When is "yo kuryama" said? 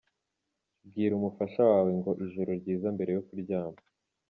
3.15-3.79